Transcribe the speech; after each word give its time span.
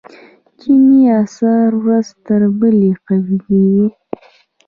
چیني 0.59 1.01
اسعار 1.21 1.71
ورځ 1.83 2.07
تر 2.25 2.41
بلې 2.59 2.91
قوي 3.07 3.37
کیږي. 3.45 3.87